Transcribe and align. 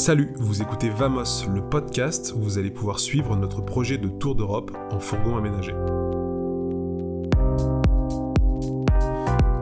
Salut, 0.00 0.32
vous 0.38 0.62
écoutez 0.62 0.88
Vamos, 0.88 1.44
le 1.54 1.60
podcast 1.60 2.32
où 2.34 2.40
vous 2.40 2.56
allez 2.56 2.70
pouvoir 2.70 2.98
suivre 2.98 3.36
notre 3.36 3.60
projet 3.60 3.98
de 3.98 4.08
tour 4.08 4.34
d'Europe 4.34 4.74
en 4.90 4.98
fourgon 4.98 5.36
aménagé. 5.36 5.74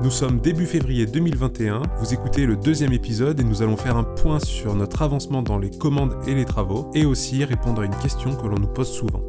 Nous 0.00 0.10
sommes 0.12 0.38
début 0.38 0.66
février 0.66 1.06
2021, 1.06 1.82
vous 1.98 2.14
écoutez 2.14 2.46
le 2.46 2.54
deuxième 2.54 2.92
épisode 2.92 3.40
et 3.40 3.42
nous 3.42 3.62
allons 3.62 3.76
faire 3.76 3.96
un 3.96 4.04
point 4.04 4.38
sur 4.38 4.76
notre 4.76 5.02
avancement 5.02 5.42
dans 5.42 5.58
les 5.58 5.70
commandes 5.70 6.16
et 6.28 6.36
les 6.36 6.44
travaux 6.44 6.88
et 6.94 7.04
aussi 7.04 7.44
répondre 7.44 7.82
à 7.82 7.86
une 7.86 7.96
question 7.96 8.36
que 8.36 8.46
l'on 8.46 8.60
nous 8.60 8.68
pose 8.68 8.92
souvent. 8.92 9.22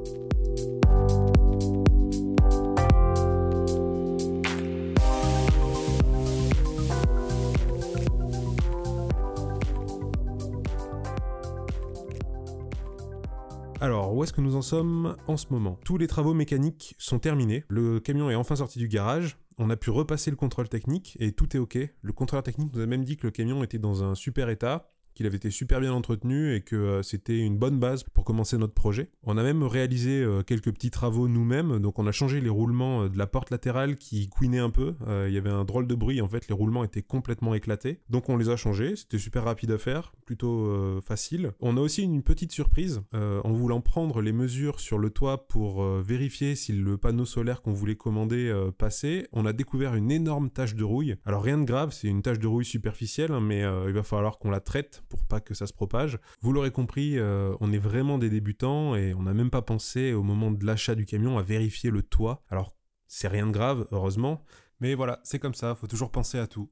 Où 14.19 14.23
est-ce 14.25 14.33
que 14.33 14.41
nous 14.41 14.57
en 14.57 14.61
sommes 14.61 15.15
en 15.27 15.37
ce 15.37 15.45
moment? 15.49 15.79
Tous 15.85 15.97
les 15.97 16.07
travaux 16.07 16.33
mécaniques 16.33 16.93
sont 16.97 17.19
terminés, 17.19 17.63
le 17.69 18.01
camion 18.01 18.29
est 18.29 18.35
enfin 18.35 18.57
sorti 18.57 18.77
du 18.77 18.89
garage, 18.89 19.37
on 19.57 19.69
a 19.69 19.77
pu 19.77 19.91
repasser 19.91 20.29
le 20.29 20.35
contrôle 20.35 20.67
technique 20.67 21.15
et 21.21 21.31
tout 21.31 21.55
est 21.55 21.59
ok. 21.59 21.77
Le 22.01 22.11
contrôleur 22.11 22.43
technique 22.43 22.73
nous 22.73 22.81
a 22.81 22.85
même 22.85 23.05
dit 23.05 23.15
que 23.15 23.25
le 23.25 23.31
camion 23.31 23.63
était 23.63 23.77
dans 23.77 24.03
un 24.03 24.15
super 24.15 24.49
état, 24.49 24.91
qu'il 25.13 25.25
avait 25.25 25.37
été 25.37 25.51
super 25.51 25.79
bien 25.81 25.93
entretenu 25.93 26.53
et 26.55 26.61
que 26.61 26.75
euh, 26.75 27.03
c'était 27.03 27.39
une 27.39 27.57
bonne 27.57 27.79
base 27.79 28.03
pour 28.03 28.23
commencer 28.23 28.57
notre 28.57 28.73
projet. 28.73 29.09
On 29.23 29.37
a 29.37 29.43
même 29.43 29.63
réalisé 29.63 30.21
euh, 30.21 30.43
quelques 30.43 30.71
petits 30.71 30.91
travaux 30.91 31.27
nous-mêmes, 31.27 31.79
donc 31.79 31.99
on 31.99 32.07
a 32.07 32.11
changé 32.11 32.41
les 32.41 32.49
roulements 32.49 33.03
euh, 33.03 33.09
de 33.09 33.17
la 33.17 33.27
porte 33.27 33.49
latérale 33.49 33.97
qui 33.97 34.29
couinait 34.29 34.59
un 34.59 34.69
peu, 34.69 34.95
il 35.27 35.33
y 35.33 35.37
avait 35.37 35.49
un 35.49 35.65
drôle 35.65 35.87
de 35.87 35.95
bruit, 35.95 36.21
en 36.21 36.27
fait 36.27 36.47
les 36.47 36.53
roulements 36.53 36.83
étaient 36.83 37.01
complètement 37.01 37.53
éclatés, 37.53 37.99
donc 38.09 38.29
on 38.29 38.37
les 38.37 38.49
a 38.49 38.55
changés, 38.55 38.95
c'était 38.95 39.17
super 39.17 39.43
rapide 39.43 39.71
à 39.71 39.77
faire, 39.77 40.13
plutôt 40.25 41.01
facile. 41.01 41.51
On 41.59 41.77
a 41.77 41.81
aussi 41.81 42.03
une 42.03 42.23
petite 42.23 42.51
surprise, 42.51 43.01
en 43.13 43.51
voulant 43.51 43.81
prendre 43.81 44.21
les 44.21 44.31
mesures 44.31 44.79
sur 44.79 44.97
le 44.97 45.09
toit 45.09 45.47
pour 45.47 45.83
vérifier 45.83 46.55
si 46.55 46.73
le 46.73 46.97
panneau 46.97 47.25
solaire 47.25 47.61
qu'on 47.61 47.73
voulait 47.73 47.95
commander 47.95 48.53
passait, 48.77 49.27
on 49.31 49.45
a 49.45 49.53
découvert 49.53 49.95
une 49.95 50.11
énorme 50.11 50.49
tache 50.49 50.75
de 50.75 50.83
rouille. 50.83 51.15
Alors 51.25 51.43
rien 51.43 51.57
de 51.57 51.65
grave, 51.65 51.91
c'est 51.91 52.07
une 52.07 52.21
tache 52.21 52.39
de 52.39 52.47
rouille 52.47 52.65
superficielle, 52.65 53.31
hein, 53.31 53.41
mais 53.41 53.61
il 53.87 53.93
va 53.93 54.03
falloir 54.03 54.39
qu'on 54.39 54.51
la 54.51 54.59
traite 54.59 55.03
pour 55.09 55.25
pas 55.25 55.41
que 55.41 55.53
ça 55.53 55.67
se 55.67 55.73
propage. 55.73 56.19
Vous 56.41 56.53
l'aurez 56.53 56.71
compris, 56.71 57.17
euh, 57.17 57.55
on 57.59 57.73
est 57.73 57.79
vraiment 57.79 58.17
des 58.17 58.29
débutants 58.29 58.95
et 58.95 59.13
on 59.13 59.23
n'a 59.23 59.33
même 59.33 59.49
pas 59.49 59.61
pensé 59.61 60.13
au 60.13 60.23
moment 60.23 60.51
de 60.51 60.65
l'achat 60.65 60.95
du 60.95 61.05
camion 61.05 61.37
à 61.37 61.41
vérifier 61.41 61.89
le 61.89 62.03
toit. 62.03 62.43
Alors 62.49 62.75
c'est 63.07 63.27
rien 63.27 63.47
de 63.47 63.51
grave, 63.51 63.87
heureusement, 63.91 64.45
mais 64.79 64.93
voilà, 64.95 65.19
c'est 65.23 65.39
comme 65.39 65.55
ça, 65.55 65.75
faut 65.75 65.87
toujours 65.87 66.11
penser 66.11 66.37
à 66.37 66.47
tout. 66.47 66.69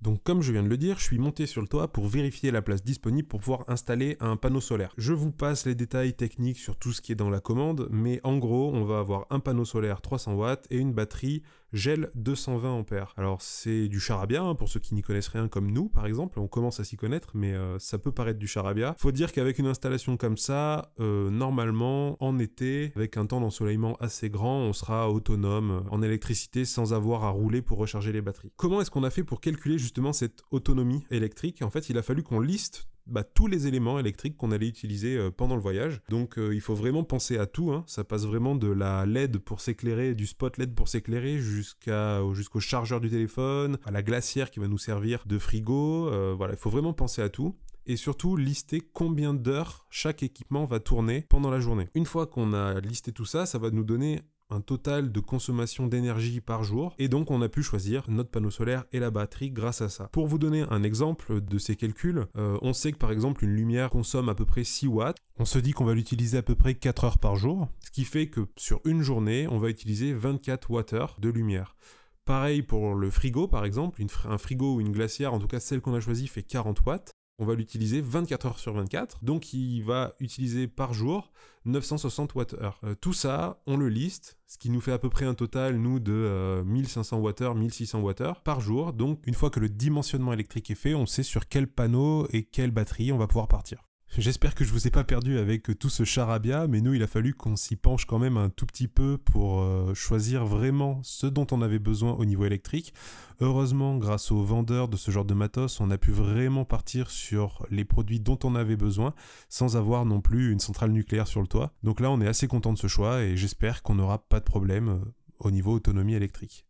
Donc 0.00 0.22
comme 0.22 0.42
je 0.42 0.52
viens 0.52 0.62
de 0.62 0.68
le 0.68 0.76
dire, 0.76 0.98
je 0.98 1.04
suis 1.04 1.18
monté 1.18 1.46
sur 1.46 1.62
le 1.62 1.66
toit 1.66 1.88
pour 1.88 2.08
vérifier 2.08 2.50
la 2.50 2.60
place 2.60 2.84
disponible 2.84 3.26
pour 3.26 3.40
pouvoir 3.40 3.64
installer 3.68 4.18
un 4.20 4.36
panneau 4.36 4.60
solaire. 4.60 4.92
Je 4.98 5.14
vous 5.14 5.32
passe 5.32 5.64
les 5.64 5.74
détails 5.74 6.14
techniques 6.14 6.58
sur 6.58 6.76
tout 6.76 6.92
ce 6.92 7.00
qui 7.00 7.12
est 7.12 7.16
dans 7.16 7.30
la 7.30 7.40
commande, 7.40 7.88
mais 7.90 8.20
en 8.22 8.36
gros, 8.36 8.70
on 8.74 8.84
va 8.84 8.98
avoir 8.98 9.26
un 9.30 9.40
panneau 9.40 9.64
solaire 9.64 10.02
300 10.02 10.34
watts 10.34 10.66
et 10.70 10.76
une 10.76 10.92
batterie 10.92 11.42
gel 11.74 12.10
220 12.14 12.70
ampères. 12.70 13.12
Alors 13.16 13.42
c'est 13.42 13.88
du 13.88 14.00
charabia 14.00 14.42
hein, 14.42 14.54
pour 14.54 14.68
ceux 14.68 14.80
qui 14.80 14.94
n'y 14.94 15.02
connaissent 15.02 15.28
rien 15.28 15.48
comme 15.48 15.70
nous 15.70 15.88
par 15.88 16.06
exemple, 16.06 16.38
on 16.40 16.46
commence 16.46 16.80
à 16.80 16.84
s'y 16.84 16.96
connaître 16.96 17.32
mais 17.34 17.52
euh, 17.52 17.78
ça 17.78 17.98
peut 17.98 18.12
paraître 18.12 18.38
du 18.38 18.46
charabia. 18.46 18.94
Faut 18.98 19.12
dire 19.12 19.32
qu'avec 19.32 19.58
une 19.58 19.66
installation 19.66 20.16
comme 20.16 20.38
ça, 20.38 20.92
euh, 21.00 21.28
normalement 21.30 22.16
en 22.22 22.38
été, 22.38 22.92
avec 22.94 23.16
un 23.16 23.26
temps 23.26 23.40
d'ensoleillement 23.40 23.96
assez 23.96 24.30
grand, 24.30 24.60
on 24.60 24.72
sera 24.72 25.10
autonome 25.10 25.84
en 25.90 26.00
électricité 26.00 26.64
sans 26.64 26.94
avoir 26.94 27.24
à 27.24 27.30
rouler 27.30 27.60
pour 27.60 27.78
recharger 27.78 28.12
les 28.12 28.22
batteries. 28.22 28.52
Comment 28.56 28.80
est-ce 28.80 28.90
qu'on 28.90 29.04
a 29.04 29.10
fait 29.10 29.24
pour 29.24 29.40
calculer 29.40 29.76
justement 29.76 30.12
cette 30.12 30.42
autonomie 30.52 31.04
électrique? 31.10 31.62
En 31.62 31.70
fait 31.70 31.90
il 31.90 31.98
a 31.98 32.02
fallu 32.02 32.22
qu'on 32.22 32.40
liste 32.40 32.88
bah, 33.06 33.24
tous 33.24 33.46
les 33.46 33.66
éléments 33.66 33.98
électriques 33.98 34.36
qu'on 34.36 34.50
allait 34.50 34.68
utiliser 34.68 35.16
euh, 35.16 35.30
pendant 35.30 35.56
le 35.56 35.60
voyage. 35.60 36.00
Donc 36.08 36.38
euh, 36.38 36.54
il 36.54 36.60
faut 36.60 36.74
vraiment 36.74 37.04
penser 37.04 37.38
à 37.38 37.46
tout. 37.46 37.72
Hein. 37.72 37.84
Ça 37.86 38.04
passe 38.04 38.24
vraiment 38.24 38.54
de 38.54 38.68
la 38.68 39.06
LED 39.06 39.38
pour 39.38 39.60
s'éclairer, 39.60 40.14
du 40.14 40.26
spot 40.26 40.56
LED 40.58 40.74
pour 40.74 40.88
s'éclairer, 40.88 41.38
jusqu'au 41.38 42.60
chargeur 42.60 43.00
du 43.00 43.10
téléphone, 43.10 43.78
à 43.84 43.90
la 43.90 44.02
glacière 44.02 44.50
qui 44.50 44.60
va 44.60 44.68
nous 44.68 44.78
servir 44.78 45.24
de 45.26 45.38
frigo. 45.38 46.08
Euh, 46.08 46.34
voilà, 46.36 46.54
il 46.54 46.58
faut 46.58 46.70
vraiment 46.70 46.92
penser 46.92 47.22
à 47.22 47.28
tout 47.28 47.56
et 47.86 47.96
surtout 47.96 48.36
lister 48.36 48.80
combien 48.80 49.34
d'heures 49.34 49.86
chaque 49.90 50.22
équipement 50.22 50.64
va 50.64 50.80
tourner 50.80 51.26
pendant 51.28 51.50
la 51.50 51.60
journée. 51.60 51.88
Une 51.94 52.06
fois 52.06 52.26
qu'on 52.26 52.54
a 52.54 52.80
listé 52.80 53.12
tout 53.12 53.26
ça, 53.26 53.46
ça 53.46 53.58
va 53.58 53.70
nous 53.70 53.84
donner 53.84 54.22
total 54.60 55.12
de 55.12 55.20
consommation 55.20 55.86
d'énergie 55.86 56.40
par 56.40 56.64
jour 56.64 56.94
et 56.98 57.08
donc 57.08 57.30
on 57.30 57.42
a 57.42 57.48
pu 57.48 57.62
choisir 57.62 58.04
notre 58.08 58.30
panneau 58.30 58.50
solaire 58.50 58.84
et 58.92 58.98
la 58.98 59.10
batterie 59.10 59.50
grâce 59.50 59.80
à 59.80 59.88
ça. 59.88 60.08
Pour 60.12 60.26
vous 60.26 60.38
donner 60.38 60.64
un 60.70 60.82
exemple 60.82 61.40
de 61.40 61.58
ces 61.58 61.76
calculs, 61.76 62.26
euh, 62.36 62.58
on 62.62 62.72
sait 62.72 62.92
que 62.92 62.98
par 62.98 63.10
exemple 63.10 63.44
une 63.44 63.54
lumière 63.54 63.90
consomme 63.90 64.28
à 64.28 64.34
peu 64.34 64.44
près 64.44 64.64
6 64.64 64.86
watts. 64.86 65.16
On 65.38 65.44
se 65.44 65.58
dit 65.58 65.72
qu'on 65.72 65.84
va 65.84 65.94
l'utiliser 65.94 66.38
à 66.38 66.42
peu 66.42 66.54
près 66.54 66.74
4 66.74 67.04
heures 67.04 67.18
par 67.18 67.36
jour, 67.36 67.68
ce 67.80 67.90
qui 67.90 68.04
fait 68.04 68.28
que 68.28 68.46
sur 68.56 68.80
une 68.84 69.02
journée, 69.02 69.48
on 69.48 69.58
va 69.58 69.68
utiliser 69.68 70.12
24 70.12 70.70
Wh 70.70 71.20
de 71.20 71.28
lumière. 71.28 71.76
Pareil 72.24 72.62
pour 72.62 72.94
le 72.94 73.10
frigo 73.10 73.48
par 73.48 73.64
exemple, 73.64 74.02
un 74.24 74.38
frigo 74.38 74.76
ou 74.76 74.80
une 74.80 74.92
glacière, 74.92 75.34
en 75.34 75.38
tout 75.38 75.48
cas 75.48 75.60
celle 75.60 75.80
qu'on 75.80 75.94
a 75.94 76.00
choisie 76.00 76.26
fait 76.26 76.42
40 76.42 76.84
watts 76.86 77.12
on 77.38 77.44
va 77.44 77.54
l'utiliser 77.54 78.00
24 78.00 78.46
heures 78.46 78.58
sur 78.58 78.74
24, 78.74 79.24
donc 79.24 79.52
il 79.52 79.82
va 79.82 80.14
utiliser 80.20 80.68
par 80.68 80.94
jour 80.94 81.32
960 81.64 82.34
Wh. 82.34 82.44
Euh, 82.84 82.94
tout 83.00 83.12
ça, 83.12 83.60
on 83.66 83.76
le 83.76 83.88
liste, 83.88 84.38
ce 84.46 84.58
qui 84.58 84.70
nous 84.70 84.80
fait 84.80 84.92
à 84.92 84.98
peu 84.98 85.10
près 85.10 85.24
un 85.24 85.34
total, 85.34 85.76
nous, 85.76 85.98
de 85.98 86.62
1500 86.64 87.20
Wh, 87.20 87.54
1600 87.54 88.02
Wh 88.02 88.42
par 88.44 88.60
jour. 88.60 88.92
Donc 88.92 89.26
une 89.26 89.34
fois 89.34 89.50
que 89.50 89.60
le 89.60 89.68
dimensionnement 89.68 90.32
électrique 90.32 90.70
est 90.70 90.76
fait, 90.76 90.94
on 90.94 91.06
sait 91.06 91.22
sur 91.22 91.48
quel 91.48 91.66
panneau 91.66 92.28
et 92.32 92.44
quelle 92.44 92.70
batterie 92.70 93.12
on 93.12 93.18
va 93.18 93.26
pouvoir 93.26 93.48
partir. 93.48 93.82
J'espère 94.16 94.54
que 94.54 94.64
je 94.64 94.70
vous 94.70 94.86
ai 94.86 94.90
pas 94.90 95.02
perdu 95.02 95.38
avec 95.38 95.76
tout 95.76 95.88
ce 95.88 96.04
charabia, 96.04 96.68
mais 96.68 96.80
nous, 96.80 96.94
il 96.94 97.02
a 97.02 97.08
fallu 97.08 97.34
qu'on 97.34 97.56
s'y 97.56 97.74
penche 97.74 98.04
quand 98.04 98.20
même 98.20 98.36
un 98.36 98.48
tout 98.48 98.64
petit 98.64 98.86
peu 98.86 99.18
pour 99.18 99.60
euh, 99.60 99.92
choisir 99.92 100.46
vraiment 100.46 101.00
ce 101.02 101.26
dont 101.26 101.48
on 101.50 101.60
avait 101.60 101.80
besoin 101.80 102.12
au 102.12 102.24
niveau 102.24 102.44
électrique. 102.44 102.94
Heureusement, 103.40 103.96
grâce 103.96 104.30
aux 104.30 104.44
vendeurs 104.44 104.86
de 104.86 104.96
ce 104.96 105.10
genre 105.10 105.24
de 105.24 105.34
matos, 105.34 105.80
on 105.80 105.90
a 105.90 105.98
pu 105.98 106.12
vraiment 106.12 106.64
partir 106.64 107.10
sur 107.10 107.66
les 107.70 107.84
produits 107.84 108.20
dont 108.20 108.38
on 108.44 108.54
avait 108.54 108.76
besoin 108.76 109.14
sans 109.48 109.76
avoir 109.76 110.06
non 110.06 110.20
plus 110.20 110.52
une 110.52 110.60
centrale 110.60 110.92
nucléaire 110.92 111.26
sur 111.26 111.40
le 111.40 111.48
toit. 111.48 111.72
Donc 111.82 111.98
là, 111.98 112.12
on 112.12 112.20
est 112.20 112.28
assez 112.28 112.46
content 112.46 112.72
de 112.72 112.78
ce 112.78 112.86
choix 112.86 113.22
et 113.22 113.36
j'espère 113.36 113.82
qu'on 113.82 113.96
n'aura 113.96 114.18
pas 114.18 114.38
de 114.38 114.44
problème 114.44 114.90
euh, 114.90 114.98
au 115.40 115.50
niveau 115.50 115.72
autonomie 115.72 116.14
électrique. 116.14 116.64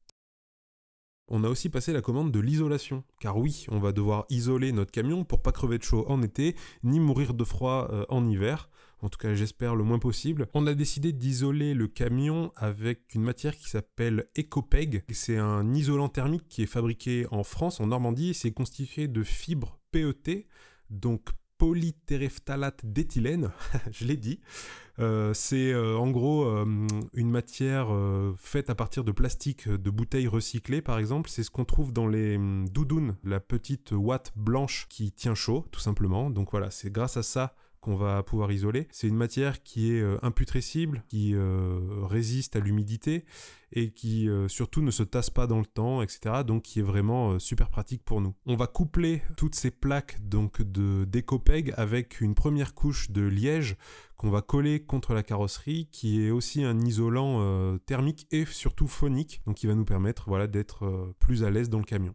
On 1.28 1.42
a 1.42 1.48
aussi 1.48 1.70
passé 1.70 1.92
la 1.92 2.02
commande 2.02 2.32
de 2.32 2.40
l'isolation, 2.40 3.02
car 3.18 3.38
oui, 3.38 3.64
on 3.70 3.78
va 3.78 3.92
devoir 3.92 4.26
isoler 4.28 4.72
notre 4.72 4.90
camion 4.90 5.24
pour 5.24 5.40
pas 5.40 5.52
crever 5.52 5.78
de 5.78 5.82
chaud 5.82 6.04
en 6.08 6.22
été, 6.22 6.54
ni 6.82 7.00
mourir 7.00 7.32
de 7.32 7.44
froid 7.44 7.88
euh, 7.90 8.04
en 8.10 8.26
hiver. 8.26 8.68
En 9.00 9.08
tout 9.08 9.18
cas, 9.18 9.34
j'espère 9.34 9.74
le 9.74 9.84
moins 9.84 9.98
possible. 9.98 10.48
On 10.54 10.66
a 10.66 10.74
décidé 10.74 11.12
d'isoler 11.12 11.74
le 11.74 11.88
camion 11.88 12.52
avec 12.56 13.14
une 13.14 13.22
matière 13.22 13.56
qui 13.56 13.68
s'appelle 13.68 14.26
EcoPeg. 14.38 15.04
C'est 15.12 15.38
un 15.38 15.74
isolant 15.74 16.08
thermique 16.08 16.48
qui 16.48 16.62
est 16.62 16.66
fabriqué 16.66 17.26
en 17.30 17.42
France, 17.42 17.80
en 17.80 17.86
Normandie. 17.86 18.34
C'est 18.34 18.52
constitué 18.52 19.08
de 19.08 19.22
fibres 19.22 19.78
PET, 19.92 20.46
donc 20.90 21.30
polytéréphtalate 21.58 22.84
d'éthylène, 22.84 23.50
je 23.90 24.04
l'ai 24.04 24.16
dit. 24.16 24.40
Euh, 25.00 25.34
c'est 25.34 25.72
euh, 25.72 25.96
en 25.96 26.10
gros 26.10 26.44
euh, 26.44 26.64
une 27.14 27.30
matière 27.30 27.88
faite 28.36 28.70
à 28.70 28.74
partir 28.74 29.02
de 29.02 29.10
plastique 29.12 29.68
de 29.68 29.90
bouteilles 29.90 30.28
recyclées 30.28 30.82
par 30.82 30.98
exemple. 30.98 31.30
C'est 31.30 31.42
ce 31.42 31.50
qu'on 31.50 31.64
trouve 31.64 31.92
dans 31.92 32.06
les 32.06 32.36
hum, 32.36 32.68
doudounes, 32.68 33.16
la 33.24 33.40
petite 33.40 33.92
ouate 33.92 34.32
blanche 34.36 34.86
qui 34.88 35.12
tient 35.12 35.34
chaud 35.34 35.66
tout 35.72 35.80
simplement. 35.80 36.30
Donc 36.30 36.50
voilà, 36.50 36.70
c'est 36.70 36.90
grâce 36.90 37.16
à 37.16 37.22
ça 37.22 37.54
qu'on 37.84 37.96
va 37.96 38.22
pouvoir 38.22 38.50
isoler. 38.50 38.88
C'est 38.90 39.08
une 39.08 39.14
matière 39.14 39.62
qui 39.62 39.92
est 39.92 40.00
euh, 40.00 40.16
imputrescible, 40.22 41.04
qui 41.10 41.34
euh, 41.34 41.80
résiste 42.04 42.56
à 42.56 42.60
l'humidité 42.60 43.26
et 43.72 43.90
qui 43.90 44.26
euh, 44.26 44.48
surtout 44.48 44.80
ne 44.80 44.90
se 44.90 45.02
tasse 45.02 45.28
pas 45.28 45.46
dans 45.46 45.58
le 45.58 45.66
temps, 45.66 46.00
etc. 46.00 46.36
Donc 46.46 46.62
qui 46.62 46.78
est 46.78 46.82
vraiment 46.82 47.38
super 47.38 47.68
pratique 47.68 48.02
pour 48.02 48.22
nous. 48.22 48.34
On 48.46 48.56
va 48.56 48.66
coupler 48.66 49.20
toutes 49.36 49.54
ces 49.54 49.70
plaques 49.70 50.16
donc 50.26 50.62
de 50.62 51.04
d'Ecopeg 51.04 51.74
avec 51.76 52.22
une 52.22 52.34
première 52.34 52.74
couche 52.74 53.10
de 53.10 53.20
liège 53.20 53.76
qu'on 54.16 54.30
va 54.30 54.40
coller 54.40 54.80
contre 54.80 55.12
la 55.12 55.22
carrosserie, 55.22 55.88
qui 55.92 56.24
est 56.24 56.30
aussi 56.30 56.64
un 56.64 56.80
isolant 56.80 57.76
thermique 57.84 58.26
et 58.30 58.46
surtout 58.46 58.86
phonique, 58.86 59.42
donc 59.44 59.56
qui 59.56 59.66
va 59.66 59.74
nous 59.74 59.84
permettre 59.84 60.24
voilà 60.28 60.46
d'être 60.46 61.12
plus 61.18 61.44
à 61.44 61.50
l'aise 61.50 61.68
dans 61.68 61.80
le 61.80 61.84
camion. 61.84 62.14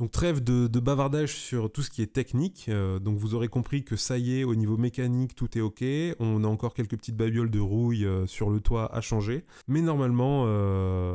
Donc 0.00 0.10
trêve 0.10 0.42
de, 0.42 0.66
bavardage 0.80 1.36
sur 1.36 1.70
tout 1.70 1.82
ce 1.82 1.90
qui 1.90 2.02
est 2.02 2.12
technique. 2.12 2.66
Euh, 2.68 2.98
donc 2.98 3.18
vous 3.18 3.34
aurez 3.34 3.48
compris 3.48 3.84
que 3.84 3.96
ça 3.96 4.18
y 4.18 4.40
est, 4.40 4.44
au 4.44 4.54
niveau 4.54 4.76
mécanique, 4.76 5.34
tout 5.34 5.56
est 5.56 5.60
ok. 5.60 5.84
On 6.18 6.42
a 6.42 6.48
encore 6.48 6.74
quelques 6.74 6.96
petites 6.96 7.16
babioles 7.16 7.50
de 7.50 7.60
rouille 7.60 8.04
euh, 8.04 8.26
sur 8.26 8.50
le 8.50 8.60
toit 8.60 8.92
à 8.94 9.00
changer. 9.00 9.44
Mais 9.68 9.82
normalement, 9.82 10.44
euh, 10.46 11.14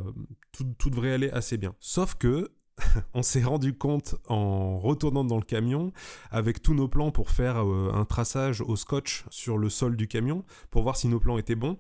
tout, 0.52 0.90
devrait 0.90 1.12
aller 1.12 1.30
assez 1.30 1.58
bien. 1.58 1.76
Sauf 1.80 2.16
que 2.16 2.52
on 3.14 3.22
s'est 3.22 3.44
rendu 3.44 3.78
compte 3.78 4.16
en 4.30 4.78
retournant 4.78 5.26
dans 5.26 5.38
le 5.38 5.44
camion 5.44 5.92
avec 6.32 6.62
tous 6.62 6.74
nos 6.74 6.88
plans 6.88 7.12
pour 7.12 7.30
faire 7.32 7.58
un 7.58 8.06
traçage 8.06 8.62
au 8.62 8.78
scotch 8.78 9.26
sur 9.30 9.58
le 9.58 9.70
sol 9.70 9.98
du 9.98 10.08
camion 10.08 10.46
pour 10.72 10.84
voir 10.84 10.96
si 10.96 11.10
nos 11.10 11.20
plans 11.20 11.38
étaient 11.38 11.56
bons, 11.56 11.78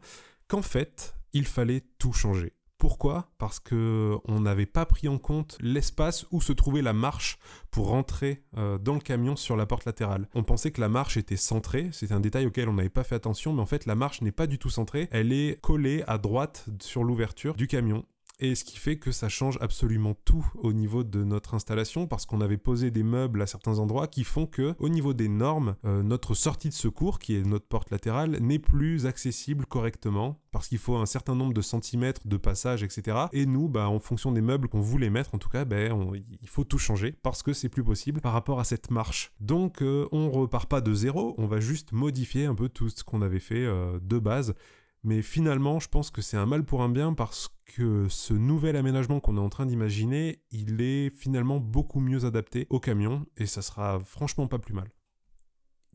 qu'en 0.49 0.61
fait, 0.61 1.15
il 1.31 1.45
fallait 1.45 1.85
tout 1.97 2.11
changer. 2.11 2.53
Pourquoi? 2.79 3.27
Parce 3.37 3.59
que 3.59 4.17
on 4.23 4.39
n'avait 4.39 4.65
pas 4.65 4.85
pris 4.85 5.09
en 5.09 5.17
compte 5.17 5.57
l'espace 5.59 6.25
où 6.31 6.41
se 6.41 6.53
trouvait 6.53 6.81
la 6.81 6.93
marche 6.93 7.37
pour 7.71 7.89
rentrer 7.89 8.41
euh, 8.57 8.77
dans 8.77 8.93
le 8.93 9.01
camion 9.01 9.35
sur 9.35 9.57
la 9.57 9.65
porte 9.65 9.83
latérale. 9.83 10.29
On 10.33 10.43
pensait 10.43 10.71
que 10.71 10.79
la 10.79 10.87
marche 10.87 11.17
était 11.17 11.35
centrée, 11.35 11.89
c'est 11.91 12.13
un 12.13 12.21
détail 12.21 12.45
auquel 12.45 12.69
on 12.69 12.73
n'avait 12.73 12.87
pas 12.87 13.03
fait 13.03 13.15
attention, 13.15 13.51
mais 13.51 13.61
en 13.61 13.65
fait 13.65 13.85
la 13.85 13.95
marche 13.95 14.21
n'est 14.21 14.31
pas 14.31 14.47
du 14.47 14.57
tout 14.59 14.69
centrée, 14.69 15.09
elle 15.11 15.33
est 15.33 15.59
collée 15.59 16.05
à 16.07 16.17
droite 16.17 16.67
sur 16.81 17.03
l'ouverture 17.03 17.55
du 17.55 17.67
camion 17.67 18.05
et 18.39 18.55
ce 18.55 18.63
qui 18.63 18.77
fait 18.77 18.97
que 18.97 19.11
ça 19.11 19.29
change 19.29 19.57
absolument 19.61 20.15
tout 20.25 20.45
au 20.55 20.73
niveau 20.73 21.03
de 21.03 21.23
notre 21.23 21.53
installation 21.53 22.07
parce 22.07 22.25
qu'on 22.25 22.41
avait 22.41 22.57
posé 22.57 22.91
des 22.91 23.03
meubles 23.03 23.41
à 23.41 23.47
certains 23.47 23.79
endroits 23.79 24.07
qui 24.07 24.23
font 24.23 24.45
que 24.45 24.75
au 24.79 24.89
niveau 24.89 25.13
des 25.13 25.27
normes, 25.27 25.75
euh, 25.85 26.03
notre 26.03 26.33
sortie 26.33 26.69
de 26.69 26.73
secours, 26.73 27.19
qui 27.19 27.35
est 27.35 27.43
notre 27.43 27.67
porte 27.67 27.91
latérale, 27.91 28.37
n'est 28.39 28.59
plus 28.59 29.05
accessible 29.05 29.65
correctement 29.65 30.39
parce 30.51 30.67
qu'il 30.67 30.77
faut 30.77 30.95
un 30.95 31.05
certain 31.05 31.35
nombre 31.35 31.53
de 31.53 31.61
centimètres 31.61 32.27
de 32.27 32.37
passage, 32.37 32.83
etc. 32.83 33.17
Et 33.33 33.45
nous, 33.45 33.67
bah, 33.67 33.89
en 33.89 33.99
fonction 33.99 34.31
des 34.31 34.41
meubles 34.41 34.67
qu'on 34.67 34.81
voulait 34.81 35.09
mettre, 35.09 35.35
en 35.35 35.37
tout 35.37 35.49
cas, 35.49 35.65
ben, 35.65 36.13
il 36.41 36.49
faut 36.49 36.63
tout 36.63 36.79
changer 36.79 37.13
parce 37.21 37.43
que 37.43 37.53
c'est 37.53 37.69
plus 37.69 37.83
possible 37.83 38.21
par 38.21 38.33
rapport 38.33 38.59
à 38.59 38.63
cette 38.63 38.89
marche. 38.89 39.33
Donc 39.39 39.81
euh, 39.81 40.07
on 40.11 40.29
repart 40.29 40.69
pas 40.69 40.81
de 40.81 40.93
zéro, 40.93 41.35
on 41.37 41.47
va 41.47 41.59
juste 41.59 41.91
modifier 41.91 42.45
un 42.45 42.55
peu 42.55 42.69
tout 42.69 42.89
ce 42.89 43.03
qu'on 43.03 43.21
avait 43.21 43.39
fait 43.39 43.65
euh, 43.65 43.99
de 44.01 44.17
base 44.17 44.55
mais 45.03 45.21
finalement, 45.21 45.79
je 45.79 45.87
pense 45.87 46.11
que 46.11 46.21
c'est 46.21 46.37
un 46.37 46.45
mal 46.45 46.65
pour 46.65 46.81
un 46.81 46.89
bien 46.89 47.13
parce 47.13 47.49
que 47.65 48.07
ce 48.09 48.33
nouvel 48.33 48.75
aménagement 48.75 49.19
qu'on 49.19 49.37
est 49.37 49.41
en 49.41 49.49
train 49.49 49.65
d'imaginer, 49.65 50.43
il 50.51 50.81
est 50.81 51.09
finalement 51.09 51.59
beaucoup 51.59 51.99
mieux 51.99 52.25
adapté 52.25 52.67
au 52.69 52.79
camion 52.79 53.25
et 53.37 53.45
ça 53.45 53.61
sera 53.61 53.99
franchement 53.99 54.47
pas 54.47 54.59
plus 54.59 54.73
mal. 54.73 54.89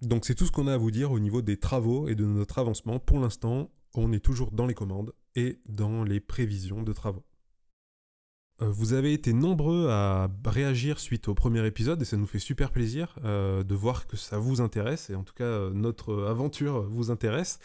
Donc 0.01 0.25
c'est 0.25 0.35
tout 0.35 0.47
ce 0.47 0.53
qu'on 0.53 0.67
a 0.67 0.75
à 0.75 0.79
vous 0.79 0.91
dire 0.91 1.13
au 1.13 1.21
niveau 1.21 1.43
des 1.43 1.59
travaux 1.59 2.09
et 2.09 2.15
de 2.15 2.25
notre 2.25 2.59
avancement. 2.59 2.99
Pour 2.99 3.21
l'instant, 3.21 3.71
on 3.95 4.13
est 4.13 4.25
toujours 4.25 4.51
dans 4.51 4.67
les 4.67 4.75
commandes 4.75 5.13
et 5.35 5.61
dans 5.67 6.03
les 6.03 6.21
prévisions 6.21 6.83
de 6.83 6.93
travaux. 6.93 7.25
Euh, 8.63 8.71
vous 8.71 8.93
avez 8.93 9.13
été 9.13 9.33
nombreux 9.33 9.89
à 9.91 10.29
réagir 10.47 11.01
suite 11.01 11.27
au 11.27 11.35
premier 11.35 11.67
épisode 11.67 12.01
et 12.01 12.05
ça 12.05 12.17
nous 12.17 12.27
fait 12.27 12.39
super 12.39 12.71
plaisir 12.71 13.17
euh, 13.25 13.65
de 13.65 13.75
voir 13.75 14.07
que 14.07 14.17
ça 14.17 14.39
vous 14.39 14.61
intéresse 14.61 15.11
et 15.11 15.17
en 15.17 15.25
tout 15.25 15.35
cas 15.35 15.45
euh, 15.45 15.71
notre 15.73 16.25
aventure 16.27 16.83
vous 16.83 17.11
intéresse. 17.11 17.59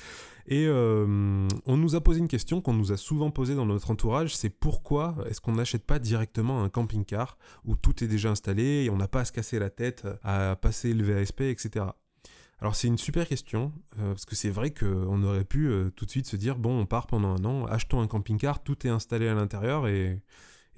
Et 0.51 0.68
on 0.68 1.77
nous 1.77 1.94
a 1.94 2.01
posé 2.01 2.19
une 2.19 2.27
question 2.27 2.59
qu'on 2.59 2.74
nous 2.74 2.91
a 2.91 2.97
souvent 2.97 3.30
posée 3.30 3.53
dans 3.53 3.68
notre 3.68 3.91
entourage, 3.91 4.36
c'est 4.36 4.50
pourquoi 4.50 5.15
est-ce 5.30 5.41
qu'on 5.41 5.51
n'achète 5.51 5.86
pas 5.86 6.00
directement 6.00 6.63
un 6.63 6.69
camping-car 6.69 7.38
où 7.65 7.75
tout 7.75 8.03
est 8.03 8.07
déjà 8.07 8.31
installé 8.31 8.86
et 8.86 8.89
on 8.89 8.97
n'a 8.97 9.07
pas 9.07 9.19
à 9.19 9.25
se 9.25 9.31
casser 9.31 9.59
la 9.59 9.69
tête 9.69 10.07
à 10.24 10.56
passer 10.56 10.95
le 10.95 11.03
VASP, 11.03 11.41
etc. 11.41 11.86
Alors 12.62 12.75
c'est 12.75 12.88
une 12.88 12.97
super 12.97 13.27
question, 13.27 13.71
parce 13.95 14.25
que 14.25 14.33
c'est 14.33 14.50
vrai 14.50 14.74
qu'on 14.74 15.21
aurait 15.21 15.45
pu 15.45 15.71
tout 15.95 16.06
de 16.06 16.09
suite 16.09 16.25
se 16.25 16.36
dire, 16.36 16.57
bon 16.57 16.80
on 16.80 16.88
part 16.88 17.06
pendant 17.06 17.36
un 17.36 17.45
an, 17.45 17.68
achetons 17.68 18.01
un 18.01 18.07
camping-car, 18.07 18.63
tout 18.63 18.88
est 18.88 18.89
installé 18.89 19.27
à 19.27 19.36
l'intérieur 19.36 19.88
et 19.88 20.24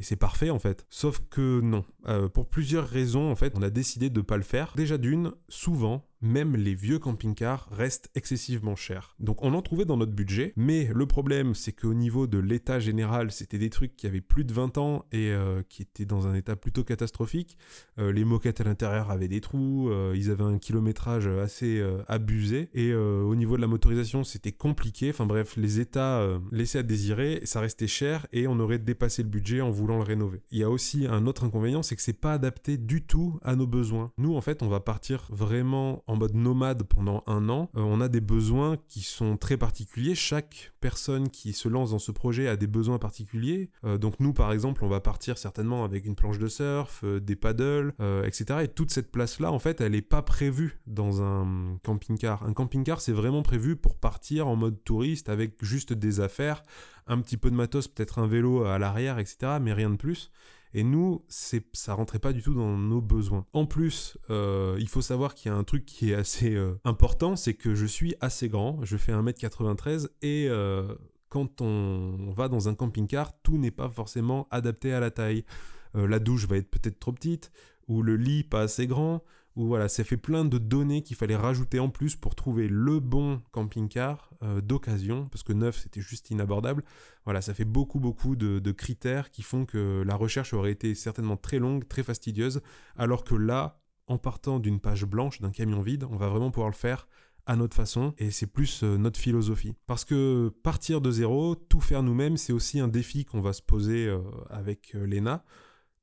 et 0.02 0.04
c'est 0.04 0.16
parfait 0.16 0.50
en 0.50 0.58
fait. 0.58 0.88
Sauf 0.90 1.22
que 1.30 1.62
non. 1.62 1.86
Euh, 2.08 2.28
pour 2.28 2.50
plusieurs 2.50 2.88
raisons 2.88 3.32
en 3.32 3.36
fait, 3.36 3.54
on 3.56 3.62
a 3.62 3.70
décidé 3.70 4.10
de 4.10 4.20
ne 4.20 4.26
pas 4.26 4.36
le 4.36 4.44
faire. 4.44 4.74
Déjà 4.76 4.98
d'une, 4.98 5.32
souvent, 5.48 6.08
même 6.22 6.56
les 6.56 6.74
vieux 6.74 7.00
camping-cars 7.00 7.68
restent 7.72 8.10
excessivement 8.16 8.76
chers. 8.76 9.16
Donc 9.20 9.44
on 9.44 9.54
en 9.54 9.62
trouvait 9.62 9.86
dans 9.86 9.98
notre 9.98 10.14
budget, 10.14 10.54
mais 10.56 10.90
le 10.94 11.06
problème 11.06 11.56
c'est 11.56 11.72
qu'au 11.72 11.94
niveau 11.94 12.28
de 12.28 12.38
l'état 12.38 12.80
général, 12.80 13.32
c'était 13.32 13.58
des 13.58 13.70
trucs 13.70 13.96
qui 13.96 14.08
avaient 14.08 14.22
plus 14.22 14.44
de 14.44 14.54
20 14.54 14.78
ans 14.78 15.06
et 15.12 15.32
euh, 15.32 15.62
qui 15.68 15.82
étaient 15.82 16.06
dans 16.06 16.28
un 16.28 16.36
état 16.36 16.56
plutôt 16.56 16.84
catastrophique. 16.84 17.58
Euh, 18.00 18.12
les 18.12 18.26
moquettes 18.26 18.62
à 18.62 18.64
l'intérieur 18.64 19.12
avaient 19.12 19.28
des 19.28 19.42
trous, 19.42 19.90
euh, 19.90 20.14
ils 20.16 20.30
avaient 20.30 20.44
un 20.44 20.58
kilométrage 20.58 21.28
assez 21.28 21.82
abusé, 22.08 22.70
et 22.74 22.94
au 22.94 23.36
niveau 23.36 23.56
de 23.56 23.62
la 23.62 23.68
motorisation 23.68 24.24
c'était 24.24 24.52
compliqué, 24.52 25.10
enfin 25.10 25.26
bref, 25.26 25.56
les 25.58 25.80
états 25.80 26.26
laissaient 26.52 26.80
à 26.80 26.84
désirer, 26.84 27.42
ça 27.44 27.60
restait 27.60 27.88
cher 27.88 28.28
et 28.32 28.48
on 28.48 28.60
aurait 28.60 28.80
dépassé 28.80 29.24
le 29.24 29.30
budget 29.30 29.62
en 29.62 29.72
voulant 29.72 29.98
le 29.98 30.04
rénover. 30.04 30.42
Il 30.52 30.60
y 30.60 30.64
a 30.64 30.70
aussi 30.70 31.08
un 31.08 31.26
autre 31.26 31.44
inconvénient, 31.44 31.84
c'est 31.84 31.96
que 31.96 32.02
c'est 32.02 32.14
pas 32.14 32.34
adapté 32.34 32.78
du 32.78 33.04
tout 33.04 33.40
à 33.44 33.56
nos 33.56 33.68
besoins. 33.68 34.12
Nous 34.18 34.36
en 34.36 34.42
fait 34.42 34.64
on 34.64 34.68
va 34.68 34.80
partir 34.80 35.28
vraiment 35.32 36.04
en 36.12 36.18
mode 36.18 36.36
nomade 36.36 36.84
pendant 36.84 37.24
un 37.26 37.48
an, 37.48 37.70
euh, 37.78 37.82
on 37.82 38.02
a 38.02 38.10
des 38.10 38.20
besoins 38.20 38.76
qui 38.90 39.00
sont 39.00 39.38
très 39.38 39.56
particuliers. 39.56 40.14
Chaque 40.14 40.74
personne 40.82 41.30
qui 41.30 41.54
se 41.54 41.70
lance 41.70 41.92
dans 41.92 42.00
ce 42.00 42.12
projet 42.12 42.50
a 42.50 42.58
des 42.58 42.68
besoins 42.68 43.00
particuliers. 43.00 43.70
Euh, 43.86 43.98
donc 43.98 44.20
nous, 44.20 44.34
par 44.34 44.52
exemple, 44.52 44.84
on 44.84 44.90
va 44.90 45.00
partir 45.00 45.38
certainement 45.38 45.86
avec 45.86 46.06
une 46.06 46.16
planche 46.16 46.38
de 46.38 46.48
surf, 46.48 47.02
euh, 47.06 47.22
des 47.22 47.38
paddles, 47.38 47.94
etc. 48.26 48.60
Et 48.64 48.68
toute 48.68 48.92
cette 48.92 49.10
place-là, 49.12 49.52
en 49.52 49.60
fait, 49.60 49.80
elle 49.80 49.94
n'est 49.94 50.02
pas 50.02 50.22
prévue 50.22 50.82
dans 50.86 51.22
un 51.22 51.78
camping-car. 51.84 52.44
Un 52.44 52.54
camping-car, 52.54 53.00
c'est 53.00 53.14
vraiment 53.14 53.42
prévu 53.42 53.78
pour 53.78 53.96
partir 53.96 54.50
en 54.50 54.58
mode 54.58 54.84
touriste 54.84 55.30
avec 55.30 55.64
juste 55.64 55.94
des 55.94 56.20
affaires, 56.20 56.62
un 57.08 57.22
petit 57.22 57.38
peu 57.38 57.50
de 57.50 57.56
matos, 57.56 57.88
peut-être 57.88 58.20
un 58.20 58.28
vélo 58.28 58.66
à 58.66 58.80
l'arrière, 58.80 59.18
etc. 59.18 59.60
Mais 59.62 59.72
rien 59.72 59.90
de 59.90 59.96
plus. 59.96 60.30
Et 60.74 60.84
nous, 60.84 61.24
c'est, 61.28 61.66
ça 61.74 61.94
rentrait 61.94 62.20
pas 62.20 62.34
du 62.34 62.42
tout 62.42 62.54
dans 62.54 62.78
nos 62.78 63.02
besoins. 63.02 63.46
En 63.54 63.66
plus, 63.66 64.18
euh, 64.30 64.78
il 64.80 64.88
faut 64.88 65.02
savoir 65.02 65.36
qu'il 65.36 65.52
y 65.52 65.54
a 65.54 65.58
un 65.58 65.64
truc 65.64 65.86
qui 65.86 66.12
est 66.12 66.16
assez 66.16 66.56
euh, 66.56 66.80
important, 66.86 67.36
c'est 67.36 67.54
que 67.54 67.76
je 67.76 67.86
suis 67.86 68.16
assez 68.22 68.48
grand, 68.48 68.80
je 68.84 68.98
fais 68.98 69.12
1m93 69.12 70.08
et 70.22 70.48
euh, 70.50 70.96
quand 71.30 71.62
on 71.62 72.32
va 72.32 72.48
dans 72.48 72.70
un 72.70 72.76
camping-car, 72.76 73.34
tout 73.42 73.58
n'est 73.58 73.72
pas 73.72 73.90
forcément 73.90 74.48
adapté 74.52 74.94
à 74.94 75.00
la 75.00 75.12
taille. 75.12 75.46
la 75.94 76.20
douche 76.20 76.46
va 76.46 76.58
être 76.58 76.70
peut-être 76.70 77.00
trop 77.00 77.14
petite, 77.14 77.52
ou 77.88 78.02
le 78.02 78.18
lit 78.18 78.44
pas 78.44 78.62
assez 78.62 78.86
grand, 78.86 79.24
où 79.56 79.68
voilà, 79.68 79.90
ça 79.90 80.04
fait 80.04 80.18
plein 80.18 80.46
de 80.46 80.58
données 80.58 81.04
qu'il 81.04 81.16
fallait 81.16 81.36
rajouter 81.36 81.80
en 81.80 81.90
plus 81.90 82.16
pour 82.16 82.36
trouver 82.36 82.68
le 82.68 83.00
bon 83.00 83.42
camping-car 83.52 84.32
euh, 84.44 84.62
d'occasion, 84.62 85.28
parce 85.30 85.44
que 85.44 85.54
neuf 85.54 85.80
c'était 85.80 86.02
juste 86.02 86.30
inabordable. 86.32 86.84
Voilà, 87.26 87.42
ça 87.42 87.54
fait 87.54 87.66
beaucoup 87.66 88.00
beaucoup 88.00 88.36
de, 88.36 88.72
critères 88.72 89.30
qui 89.32 89.42
font 89.42 89.66
que 89.66 90.04
la 90.06 90.16
recherche 90.16 90.54
aurait 90.54 90.72
été 90.72 90.96
certainement 90.96 91.38
très 91.38 91.60
longue, 91.60 91.88
très 91.88 92.04
fastidieuse, 92.04 92.62
alors 92.96 93.24
que 93.24 93.36
là, 93.36 93.82
en 94.08 94.18
partant 94.18 94.60
d'une 94.60 94.80
page 94.80 95.06
blanche, 95.06 95.42
d'un 95.42 95.52
camion 95.52 95.82
vide, 95.82 96.06
on 96.10 96.16
va 96.16 96.30
vraiment 96.30 96.52
pouvoir 96.52 96.70
le 96.70 96.76
faire 96.76 97.08
à 97.46 97.56
notre 97.56 97.76
façon 97.76 98.14
et 98.18 98.32
c'est 98.32 98.48
plus 98.48 98.84
euh, 98.84 98.98
notre 98.98 99.20
philosophie. 99.20 99.74
Parce 99.88 100.06
que 100.06 100.54
partir 100.64 101.02
de 101.02 101.12
zéro, 101.12 101.56
tout 101.56 101.82
faire 101.82 102.04
nous-mêmes, 102.04 102.38
c'est 102.38 102.54
aussi 102.54 102.80
un 102.80 102.88
défi 102.88 103.26
qu'on 103.26 103.42
va 103.42 103.52
se 103.52 103.62
poser 103.62 104.08
euh, 104.08 104.20
avec 104.50 104.94
Lena. 104.94 105.44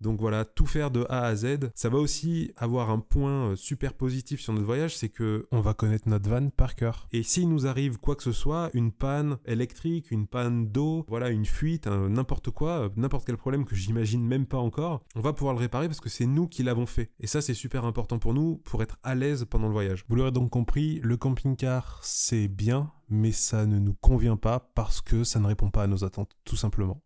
Donc 0.00 0.20
voilà, 0.20 0.44
tout 0.44 0.66
faire 0.66 0.90
de 0.90 1.04
A 1.08 1.24
à 1.24 1.34
Z. 1.34 1.70
Ça 1.74 1.88
va 1.88 1.98
aussi 1.98 2.52
avoir 2.56 2.90
un 2.90 3.00
point 3.00 3.50
euh, 3.50 3.56
super 3.56 3.94
positif 3.94 4.40
sur 4.40 4.52
notre 4.52 4.66
voyage, 4.66 4.96
c'est 4.96 5.08
que 5.08 5.46
on 5.50 5.60
va 5.60 5.74
connaître 5.74 6.08
notre 6.08 6.28
van 6.28 6.50
par 6.50 6.76
cœur. 6.76 7.08
Et 7.12 7.22
s'il 7.22 7.48
nous 7.48 7.66
arrive 7.66 7.98
quoi 7.98 8.14
que 8.14 8.22
ce 8.22 8.32
soit, 8.32 8.70
une 8.74 8.92
panne 8.92 9.38
électrique, 9.44 10.10
une 10.10 10.26
panne 10.26 10.68
d'eau, 10.68 11.04
voilà, 11.08 11.30
une 11.30 11.44
fuite, 11.44 11.86
n'importe 11.86 12.50
quoi, 12.50 12.84
euh, 12.84 12.88
n'importe 12.96 13.26
quel 13.26 13.36
problème 13.36 13.64
que 13.64 13.74
j'imagine 13.74 14.24
même 14.24 14.46
pas 14.46 14.58
encore, 14.58 15.02
on 15.16 15.20
va 15.20 15.32
pouvoir 15.32 15.54
le 15.54 15.60
réparer 15.60 15.88
parce 15.88 16.00
que 16.00 16.08
c'est 16.08 16.26
nous 16.26 16.46
qui 16.46 16.62
l'avons 16.62 16.86
fait. 16.86 17.10
Et 17.20 17.26
ça, 17.26 17.40
c'est 17.40 17.54
super 17.54 17.84
important 17.84 18.18
pour 18.18 18.34
nous, 18.34 18.56
pour 18.58 18.82
être 18.82 18.98
à 19.02 19.14
l'aise 19.14 19.46
pendant 19.48 19.66
le 19.66 19.72
voyage. 19.72 20.04
Vous 20.08 20.16
l'aurez 20.16 20.32
donc 20.32 20.50
compris, 20.50 21.00
le 21.02 21.16
camping-car, 21.16 22.00
c'est 22.02 22.48
bien, 22.48 22.92
mais 23.08 23.32
ça 23.32 23.66
ne 23.66 23.78
nous 23.78 23.94
convient 23.94 24.36
pas 24.36 24.70
parce 24.74 25.00
que 25.00 25.24
ça 25.24 25.40
ne 25.40 25.46
répond 25.46 25.70
pas 25.70 25.82
à 25.82 25.86
nos 25.86 26.04
attentes, 26.04 26.36
tout 26.44 26.56
simplement. 26.56 27.02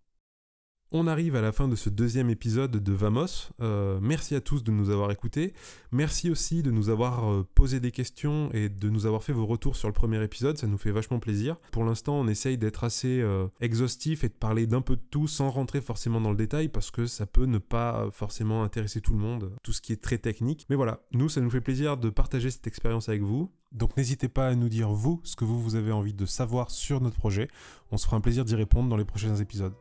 On 0.95 1.07
arrive 1.07 1.37
à 1.37 1.41
la 1.41 1.53
fin 1.53 1.69
de 1.69 1.75
ce 1.75 1.89
deuxième 1.89 2.29
épisode 2.29 2.73
de 2.73 2.93
Vamos. 2.93 3.49
Euh, 3.63 3.99
merci 4.03 4.35
à 4.35 4.43
tous 4.43 4.63
de 4.63 4.71
nous 4.71 4.91
avoir 4.91 5.11
écoutés. 5.11 5.55
Merci 5.91 6.31
aussi 6.31 6.63
de 6.63 6.71
nous 6.71 6.91
avoir 6.91 7.33
euh, 7.33 7.49
posé 7.55 7.81
des 7.81 7.91
questions 7.91 8.51
et 8.53 8.69
de 8.69 8.91
nous 8.91 9.07
avoir 9.07 9.25
fait 9.25 9.33
vos 9.33 9.47
retours 9.47 9.75
sur 9.75 9.89
le 9.89 9.95
premier 9.95 10.23
épisode. 10.23 10.59
Ça 10.59 10.67
nous 10.67 10.77
fait 10.77 10.91
vachement 10.91 11.19
plaisir. 11.19 11.57
Pour 11.71 11.85
l'instant, 11.85 12.21
on 12.21 12.29
essaye 12.29 12.59
d'être 12.59 12.85
assez 12.85 13.23
euh, 13.23 13.47
exhaustif 13.63 14.23
et 14.23 14.29
de 14.29 14.35
parler 14.35 14.67
d'un 14.67 14.83
peu 14.83 14.97
de 14.97 15.03
tout 15.11 15.27
sans 15.27 15.49
rentrer 15.49 15.81
forcément 15.81 16.21
dans 16.21 16.29
le 16.29 16.37
détail 16.37 16.69
parce 16.69 16.91
que 16.91 17.07
ça 17.07 17.25
peut 17.25 17.47
ne 17.47 17.57
pas 17.57 18.11
forcément 18.13 18.63
intéresser 18.63 19.01
tout 19.01 19.15
le 19.15 19.19
monde, 19.19 19.51
tout 19.63 19.73
ce 19.73 19.81
qui 19.81 19.95
est 19.95 20.03
très 20.03 20.19
technique. 20.19 20.67
Mais 20.69 20.77
voilà, 20.77 21.01
nous, 21.13 21.31
ça 21.31 21.41
nous 21.41 21.49
fait 21.49 21.63
plaisir 21.63 21.97
de 21.97 22.11
partager 22.11 22.51
cette 22.51 22.67
expérience 22.67 23.09
avec 23.09 23.23
vous. 23.23 23.51
Donc 23.73 23.97
n'hésitez 23.97 24.29
pas 24.29 24.49
à 24.49 24.55
nous 24.55 24.69
dire 24.69 24.91
vous 24.91 25.23
ce 25.25 25.37
que 25.37 25.47
vous, 25.47 25.59
vous 25.59 25.75
avez 25.75 25.93
envie 25.93 26.13
de 26.13 26.27
savoir 26.27 26.71
sur 26.71 27.01
notre 27.01 27.17
projet. 27.17 27.49
On 27.93 27.97
se 27.97 28.05
fera 28.05 28.19
un 28.19 28.21
plaisir 28.21 28.45
d'y 28.45 28.57
répondre 28.57 28.91
dans 28.91 28.99
les 28.99 29.07
prochains 29.07 29.37
épisodes. 29.37 29.73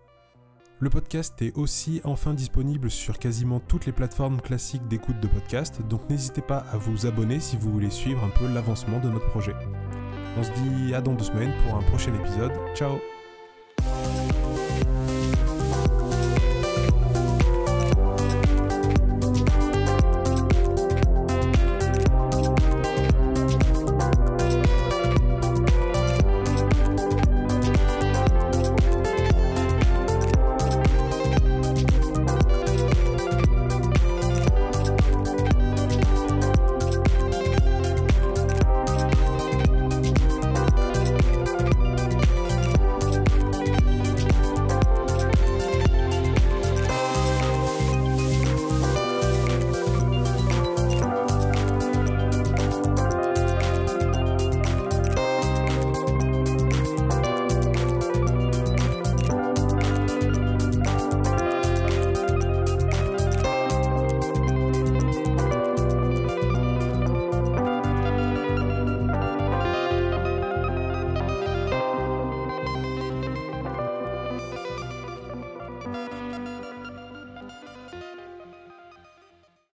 Le 0.82 0.90
podcast 0.90 1.40
est 1.44 1.56
aussi 1.60 2.02
enfin 2.06 2.34
disponible 2.34 2.90
sur 2.90 3.20
quasiment 3.20 3.60
toutes 3.60 3.86
les 3.86 3.92
plateformes 3.92 4.42
classiques 4.42 4.88
d'écoute 4.88 5.20
de 5.20 5.28
podcast, 5.28 5.80
donc 5.88 6.10
n'hésitez 6.10 6.42
pas 6.42 6.66
à 6.74 6.78
vous 6.78 7.06
abonner 7.06 7.40
si 7.40 7.56
vous 7.56 7.72
voulez 7.72 7.92
suivre 7.92 8.24
un 8.24 8.30
peu 8.30 8.52
l'avancement 8.52 9.00
de 9.00 9.08
notre 9.08 9.28
projet. 9.28 9.54
On 10.40 10.44
se 10.44 10.50
dit 10.50 10.96
à 10.96 11.02
dans 11.02 11.14
deux 11.14 11.26
semaines 11.26 11.54
pour 11.64 11.78
un 11.78 11.84
prochain 11.84 12.16
épisode. 12.16 12.54
Ciao 12.74 12.98